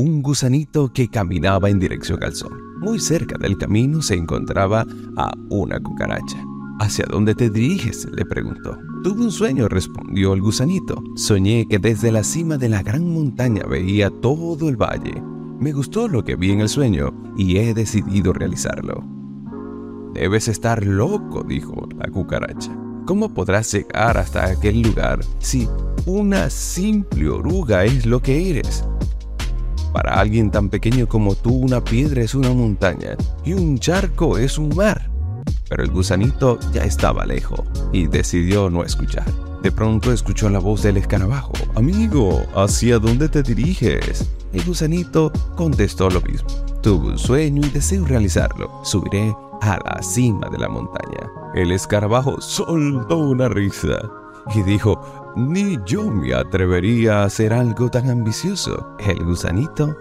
un 0.00 0.22
gusanito 0.22 0.90
que 0.92 1.08
caminaba 1.08 1.68
en 1.68 1.78
dirección 1.78 2.22
al 2.24 2.34
sol. 2.34 2.58
Muy 2.80 2.98
cerca 2.98 3.36
del 3.36 3.58
camino 3.58 4.00
se 4.00 4.14
encontraba 4.14 4.86
a 5.16 5.32
una 5.50 5.78
cucaracha. 5.78 6.42
¿Hacia 6.80 7.04
dónde 7.04 7.34
te 7.34 7.50
diriges? 7.50 8.08
le 8.10 8.24
preguntó. 8.24 8.78
Tuve 9.04 9.20
un 9.22 9.30
sueño, 9.30 9.68
respondió 9.68 10.32
el 10.32 10.40
gusanito. 10.40 11.02
Soñé 11.16 11.66
que 11.68 11.78
desde 11.78 12.10
la 12.10 12.24
cima 12.24 12.56
de 12.56 12.70
la 12.70 12.82
gran 12.82 13.12
montaña 13.12 13.64
veía 13.64 14.08
todo 14.08 14.70
el 14.70 14.76
valle. 14.76 15.22
Me 15.58 15.72
gustó 15.72 16.08
lo 16.08 16.24
que 16.24 16.36
vi 16.36 16.52
en 16.52 16.62
el 16.62 16.70
sueño 16.70 17.12
y 17.36 17.58
he 17.58 17.74
decidido 17.74 18.32
realizarlo. 18.32 19.04
Debes 20.14 20.48
estar 20.48 20.86
loco, 20.86 21.42
dijo 21.42 21.86
la 21.98 22.10
cucaracha. 22.10 22.74
¿Cómo 23.04 23.34
podrás 23.34 23.70
llegar 23.72 24.16
hasta 24.16 24.46
aquel 24.46 24.80
lugar 24.80 25.20
si 25.40 25.68
una 26.06 26.48
simple 26.48 27.28
oruga 27.28 27.84
es 27.84 28.06
lo 28.06 28.22
que 28.22 28.50
eres? 28.50 28.84
Para 29.92 30.20
alguien 30.20 30.50
tan 30.50 30.68
pequeño 30.68 31.08
como 31.08 31.34
tú, 31.34 31.52
una 31.52 31.82
piedra 31.82 32.22
es 32.22 32.34
una 32.34 32.50
montaña 32.50 33.16
y 33.44 33.54
un 33.54 33.78
charco 33.78 34.38
es 34.38 34.56
un 34.58 34.74
mar. 34.76 35.10
Pero 35.68 35.82
el 35.82 35.90
gusanito 35.90 36.58
ya 36.72 36.84
estaba 36.84 37.26
lejos 37.26 37.60
y 37.92 38.06
decidió 38.06 38.70
no 38.70 38.84
escuchar. 38.84 39.24
De 39.62 39.70
pronto 39.70 40.12
escuchó 40.12 40.48
la 40.48 40.58
voz 40.58 40.82
del 40.82 40.96
escarabajo. 40.96 41.52
Amigo, 41.74 42.44
¿hacia 42.54 42.98
dónde 42.98 43.28
te 43.28 43.42
diriges? 43.42 44.30
El 44.52 44.64
gusanito 44.64 45.32
contestó 45.56 46.08
lo 46.08 46.20
mismo. 46.22 46.48
Tuve 46.82 47.10
un 47.10 47.18
sueño 47.18 47.66
y 47.66 47.70
deseo 47.70 48.06
realizarlo. 48.06 48.80
Subiré 48.84 49.34
a 49.60 49.78
la 49.84 50.02
cima 50.02 50.48
de 50.50 50.58
la 50.58 50.68
montaña. 50.68 51.30
El 51.54 51.72
escarabajo 51.72 52.40
soltó 52.40 53.18
una 53.18 53.48
risa 53.48 54.10
y 54.54 54.62
dijo, 54.62 55.00
ni 55.36 55.78
yo 55.86 56.10
me 56.10 56.34
atrevería 56.34 57.20
a 57.20 57.24
hacer 57.24 57.52
algo 57.52 57.90
tan 57.90 58.10
ambicioso. 58.10 58.96
El 58.98 59.24
gusanito 59.24 59.96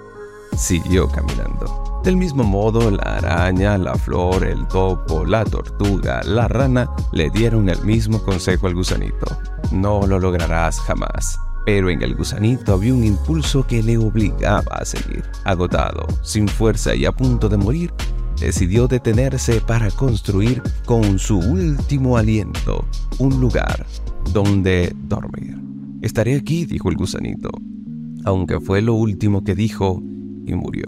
siguió 0.56 1.08
caminando. 1.08 2.02
Del 2.04 2.18
mismo 2.18 2.44
modo, 2.44 2.90
la 2.92 3.18
araña, 3.18 3.78
la 3.78 3.96
flor, 3.96 4.44
el 4.46 4.66
topo, 4.68 5.26
la 5.26 5.44
tortuga, 5.44 6.22
la 6.24 6.48
rana 6.48 6.90
le 7.12 7.30
dieron 7.30 7.70
el 7.70 7.82
mismo 7.84 8.22
consejo 8.24 8.68
al 8.68 8.76
gusanito. 8.76 9.28
No 9.72 10.08
lo 10.08 10.20
lograrás 10.20 10.80
jamás. 10.80 11.38
Pero 11.66 11.90
en 11.90 12.02
el 12.02 12.16
gusanito 12.16 12.74
había 12.74 12.94
un 12.94 13.04
impulso 13.04 13.68
que 13.68 13.84
le 13.84 13.98
obligaba 13.98 14.78
a 14.78 14.86
seguir. 14.86 15.24
Agotado, 15.44 16.08
sin 16.24 16.48
fuerza 16.48 16.96
y 16.96 17.06
a 17.06 17.12
punto 17.12 17.50
de 17.50 17.58
morir, 17.58 17.94
decidió 18.40 18.88
detenerse 18.88 19.62
para 19.62 19.92
construir 19.92 20.64
con 20.86 21.20
su 21.20 21.38
último 21.38 22.18
aliento 22.18 22.86
un 23.20 23.40
lugar 23.40 23.86
donde 24.34 24.96
dormir. 25.08 25.58
Estaré 26.02 26.36
aquí, 26.36 26.66
dijo 26.66 26.90
el 26.90 26.96
gusanito, 26.96 27.50
aunque 28.24 28.60
fue 28.60 28.82
lo 28.82 28.94
último 28.94 29.44
que 29.44 29.56
dijo 29.56 30.02
y 30.46 30.54
murió. 30.54 30.86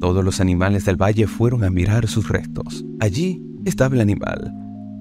Todos 0.00 0.24
los 0.24 0.40
animales 0.40 0.84
del 0.84 1.00
valle 1.00 1.26
fueron 1.26 1.64
a 1.64 1.70
mirar 1.70 2.06
sus 2.06 2.28
restos. 2.28 2.84
Allí 3.00 3.42
estaba 3.64 3.94
el 3.94 4.00
animal, 4.00 4.52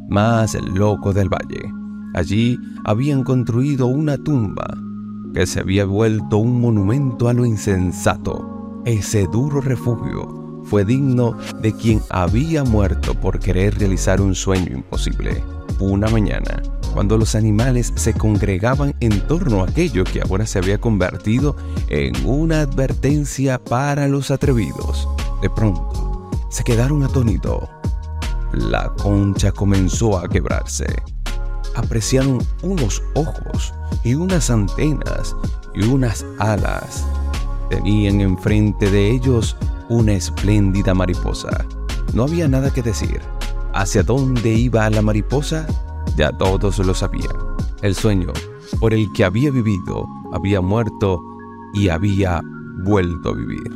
más 0.10 0.56
el 0.56 0.66
loco 0.74 1.14
del 1.14 1.30
valle. 1.30 1.62
Allí 2.14 2.58
habían 2.86 3.24
construido 3.24 3.88
una 3.88 4.18
tumba 4.18 4.78
que 5.34 5.48
se 5.48 5.60
había 5.60 5.86
vuelto 5.86 6.38
un 6.38 6.62
monumento 6.62 7.28
a 7.28 7.34
lo 7.34 7.46
insensato. 7.46 8.82
Ese 8.86 9.28
duro 9.32 9.62
refugio 9.62 10.62
fue 10.64 10.86
digno 10.86 11.38
de 11.62 11.74
quien 11.74 12.02
había 12.10 12.64
muerto 12.64 13.14
por 13.16 13.40
querer 13.40 13.78
realizar 13.78 14.22
un 14.22 14.36
sueño 14.36 14.74
imposible. 14.74 15.44
Una 15.80 16.08
mañana, 16.08 16.62
cuando 16.94 17.18
los 17.18 17.36
animales 17.36 17.92
se 17.96 18.14
congregaban 18.14 18.96
en 19.00 19.20
torno 19.28 19.62
a 19.62 19.68
aquello 19.68 20.04
que 20.04 20.22
ahora 20.22 20.46
se 20.46 20.60
había 20.60 20.80
convertido 20.80 21.56
en 21.90 22.14
una 22.26 22.62
advertencia 22.62 23.58
para 23.64 24.08
los 24.08 24.32
atrevidos. 24.32 25.08
De 25.42 25.50
pronto, 25.50 26.30
se 26.50 26.64
quedaron 26.64 27.04
atónitos. 27.04 27.68
La 28.54 28.94
concha 29.02 29.52
comenzó 29.52 30.20
a 30.20 30.30
quebrarse. 30.30 30.86
Apreciaron 31.76 32.40
unos 32.62 33.02
ojos 33.16 33.74
y 34.04 34.14
unas 34.14 34.52
antenas 34.52 35.36
y 35.74 35.84
unas 35.86 36.24
alas. 36.38 37.06
Tenían 37.70 38.22
enfrente 38.22 38.92
de 38.92 39.10
ellos 39.10 39.58
una 39.90 40.14
espléndida 40.14 40.94
mariposa. 40.94 41.66
No 42.14 42.24
había 42.24 42.48
nada 42.48 42.72
que 42.72 42.84
decir. 42.84 43.20
¿Hacia 43.74 44.04
dónde 44.04 44.54
iba 44.54 44.88
la 44.92 45.02
mariposa? 45.02 45.66
Ya 46.16 46.32
todos 46.32 46.80
lo 46.80 46.94
sabían. 46.94 47.36
El 47.82 47.96
sueño 47.96 48.32
por 48.80 48.94
el 48.94 49.12
que 49.14 49.24
había 49.24 49.52
vivido 49.52 50.08
había 50.32 50.62
muerto 50.62 51.22
y 51.74 51.90
había 51.90 52.42
vuelto 52.84 53.30
a 53.30 53.34
vivir. 53.34 53.72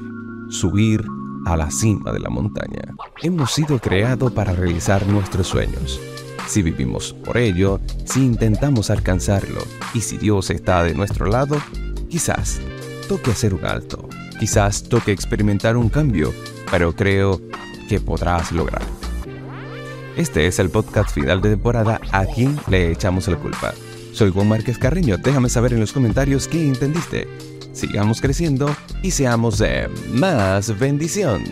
Subir 0.50 1.04
a 1.46 1.58
la 1.58 1.72
cima 1.72 2.12
de 2.12 2.20
la 2.20 2.30
montaña. 2.30 2.96
Hemos 3.22 3.52
sido 3.52 3.80
creados 3.80 4.32
para 4.32 4.54
realizar 4.54 5.08
nuestros 5.08 5.48
sueños. 5.48 6.00
Si 6.48 6.62
vivimos 6.62 7.14
por 7.26 7.38
ello, 7.38 7.80
si 8.06 8.26
intentamos 8.26 8.90
alcanzarlo 8.90 9.62
y 9.94 10.02
si 10.02 10.18
Dios 10.18 10.50
está 10.50 10.84
de 10.84 10.94
nuestro 10.94 11.26
lado, 11.28 11.58
quizás 12.10 12.62
toque 13.08 13.32
hacer 13.32 13.54
un 13.54 13.66
alto, 13.66 14.08
quizás 14.40 14.84
toque 14.84 15.12
experimentar 15.12 15.76
un 15.76 15.90
cambio, 15.90 16.34
pero 16.72 16.94
creo 16.96 17.42
que 17.90 18.00
podrás 18.00 18.52
lograrlo. 18.52 18.97
Este 20.18 20.48
es 20.48 20.58
el 20.58 20.72
podcast 20.72 21.14
final 21.14 21.42
de 21.42 21.52
temporada 21.52 22.02
a 22.12 22.26
quien 22.26 22.60
le 22.68 22.92
echamos 22.92 23.28
la 23.28 23.38
culpa. 23.38 23.76
Soy 24.14 24.32
Juan 24.32 24.48
Márquez 24.48 24.80
Carreño, 24.80 25.16
déjame 25.18 25.48
saber 25.48 25.74
en 25.74 25.80
los 25.80 25.94
comentarios 25.94 26.48
qué 26.48 26.68
entendiste. 26.68 27.28
Sigamos 27.72 28.20
creciendo 28.20 28.76
y 29.04 29.12
seamos 29.12 29.60
de 29.60 29.88
más 30.12 30.78
bendición. 30.80 31.44